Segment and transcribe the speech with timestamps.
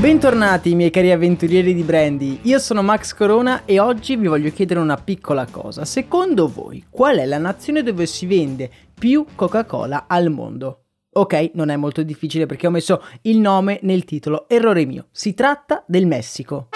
[0.00, 4.78] Bentornati miei cari avventurieri di Brandy, io sono Max Corona e oggi vi voglio chiedere
[4.78, 5.84] una piccola cosa.
[5.84, 10.84] Secondo voi qual è la nazione dove si vende più Coca-Cola al mondo?
[11.14, 15.34] Ok, non è molto difficile perché ho messo il nome nel titolo, errore mio, si
[15.34, 16.68] tratta del Messico.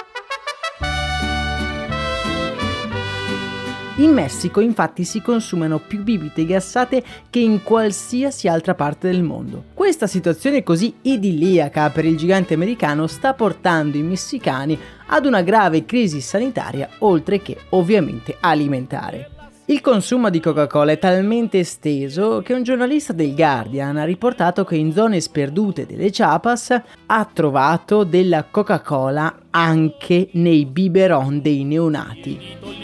[3.97, 9.65] In Messico infatti si consumano più bibite gassate che in qualsiasi altra parte del mondo.
[9.75, 14.79] Questa situazione così idilliaca per il gigante americano sta portando i messicani
[15.09, 19.29] ad una grave crisi sanitaria oltre che ovviamente alimentare.
[19.67, 24.77] Il consumo di Coca-Cola è talmente esteso che un giornalista del Guardian ha riportato che
[24.77, 32.82] in zone sperdute delle Chiapas ha trovato della Coca-Cola anche nei biberon dei neonati.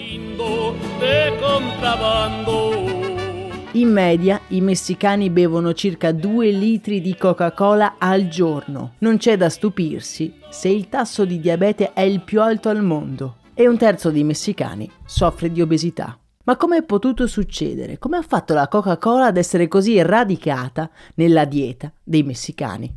[3.72, 8.94] In media i messicani bevono circa 2 litri di Coca-Cola al giorno.
[8.98, 13.36] Non c'è da stupirsi se il tasso di diabete è il più alto al mondo
[13.54, 16.18] e un terzo dei messicani soffre di obesità.
[16.44, 17.98] Ma come è potuto succedere?
[17.98, 22.92] Come ha fatto la Coca-Cola ad essere così radicata nella dieta dei messicani?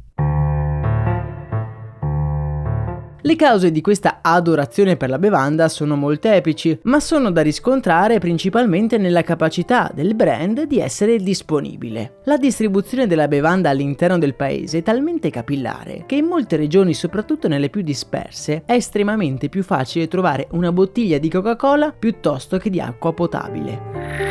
[3.23, 8.97] Le cause di questa adorazione per la bevanda sono molteplici, ma sono da riscontrare principalmente
[8.97, 12.21] nella capacità del brand di essere disponibile.
[12.23, 17.47] La distribuzione della bevanda all'interno del paese è talmente capillare che in molte regioni, soprattutto
[17.47, 22.79] nelle più disperse, è estremamente più facile trovare una bottiglia di Coca-Cola piuttosto che di
[22.79, 24.30] acqua potabile.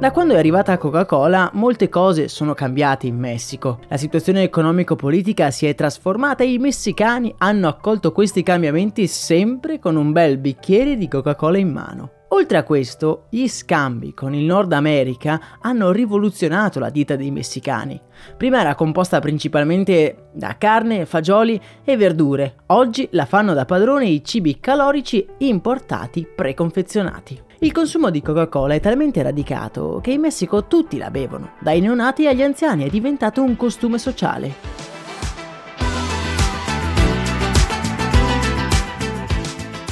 [0.00, 3.80] Da quando è arrivata Coca-Cola, molte cose sono cambiate in Messico.
[3.88, 9.96] La situazione economico-politica si è trasformata e i messicani hanno accolto questi cambiamenti sempre con
[9.96, 12.12] un bel bicchiere di Coca-Cola in mano.
[12.28, 18.00] Oltre a questo, gli scambi con il Nord America hanno rivoluzionato la dieta dei messicani.
[18.38, 24.24] Prima era composta principalmente da carne, fagioli e verdure, oggi la fanno da padrone i
[24.24, 27.48] cibi calorici importati preconfezionati.
[27.62, 32.26] Il consumo di Coca-Cola è talmente radicato che in Messico tutti la bevono, dai neonati
[32.26, 34.54] agli anziani, è diventato un costume sociale.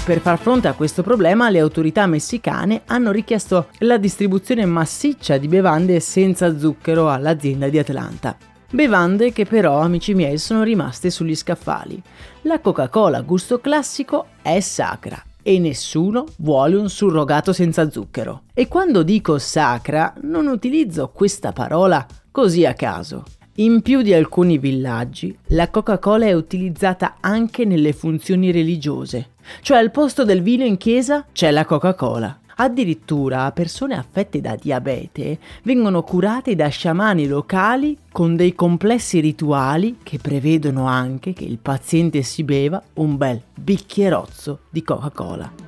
[0.02, 5.46] Per far fronte a questo problema le autorità messicane hanno richiesto la distribuzione massiccia di
[5.46, 8.34] bevande senza zucchero all'azienda di Atlanta.
[8.70, 12.02] Bevande che però, amici miei, sono rimaste sugli scaffali.
[12.42, 18.42] La Coca-Cola gusto classico è sacra e nessuno vuole un surrogato senza zucchero.
[18.54, 23.24] E quando dico sacra non utilizzo questa parola così a caso.
[23.56, 29.30] In più di alcuni villaggi, la Coca-Cola è utilizzata anche nelle funzioni religiose,
[29.62, 32.38] cioè al posto del vino in chiesa c'è la Coca-Cola.
[32.60, 40.18] Addirittura persone affette da diabete vengono curate da sciamani locali con dei complessi rituali che
[40.18, 45.67] prevedono anche che il paziente si beva un bel bicchierozzo di Coca-Cola.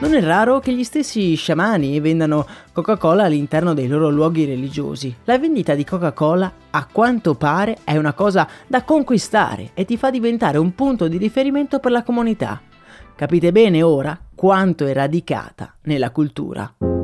[0.00, 5.12] Non è raro che gli stessi sciamani vendano Coca-Cola all'interno dei loro luoghi religiosi.
[5.24, 10.10] La vendita di Coca-Cola, a quanto pare, è una cosa da conquistare e ti fa
[10.10, 12.60] diventare un punto di riferimento per la comunità.
[13.16, 16.97] Capite bene ora quanto è radicata nella cultura.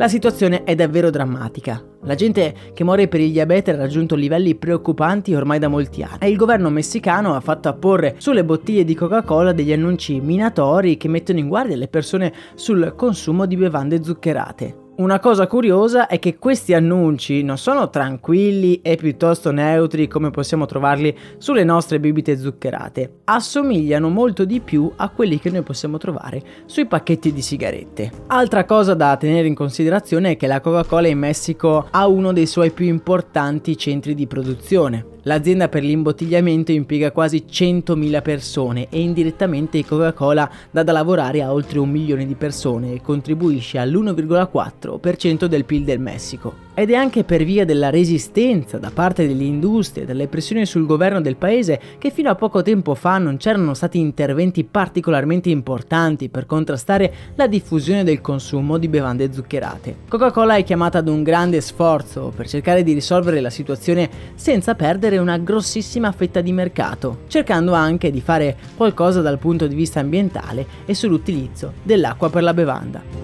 [0.00, 1.84] La situazione è davvero drammatica.
[2.04, 6.16] La gente che muore per il diabete ha raggiunto livelli preoccupanti ormai da molti anni
[6.20, 11.08] e il governo messicano ha fatto apporre sulle bottiglie di Coca-Cola degli annunci minatori che
[11.08, 14.79] mettono in guardia le persone sul consumo di bevande zuccherate.
[15.00, 20.66] Una cosa curiosa è che questi annunci non sono tranquilli e piuttosto neutri come possiamo
[20.66, 26.42] trovarli sulle nostre bibite zuccherate, assomigliano molto di più a quelli che noi possiamo trovare
[26.66, 28.12] sui pacchetti di sigarette.
[28.26, 32.46] Altra cosa da tenere in considerazione è che la Coca-Cola in Messico ha uno dei
[32.46, 35.06] suoi più importanti centri di produzione.
[35.24, 41.78] L'azienda per l'imbottigliamento impiega quasi 100.000 persone e indirettamente Coca-Cola dà da lavorare a oltre
[41.78, 46.68] un milione di persone e contribuisce all'1,4% del PIL del Messico.
[46.72, 50.86] Ed è anche per via della resistenza da parte delle industrie e delle pressioni sul
[50.86, 56.30] governo del paese che fino a poco tempo fa non c'erano stati interventi particolarmente importanti
[56.30, 59.96] per contrastare la diffusione del consumo di bevande zuccherate.
[60.08, 65.09] Coca-Cola è chiamata ad un grande sforzo per cercare di risolvere la situazione senza perdere
[65.18, 70.66] una grossissima fetta di mercato, cercando anche di fare qualcosa dal punto di vista ambientale
[70.86, 73.20] e sull'utilizzo dell'acqua per la bevanda.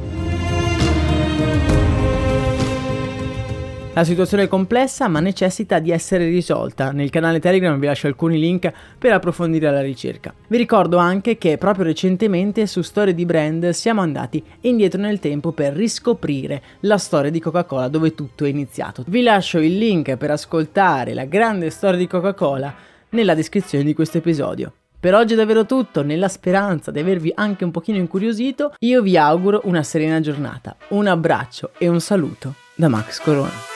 [3.96, 6.92] La situazione è complessa ma necessita di essere risolta.
[6.92, 10.34] Nel canale Telegram vi lascio alcuni link per approfondire la ricerca.
[10.48, 15.52] Vi ricordo anche che proprio recentemente su Storie di Brand siamo andati indietro nel tempo
[15.52, 19.02] per riscoprire la storia di Coca-Cola dove tutto è iniziato.
[19.06, 22.74] Vi lascio il link per ascoltare la grande storia di Coca-Cola
[23.08, 24.74] nella descrizione di questo episodio.
[25.00, 29.16] Per oggi è davvero tutto, nella speranza di avervi anche un pochino incuriosito, io vi
[29.16, 33.75] auguro una serena giornata, un abbraccio e un saluto da Max Corona.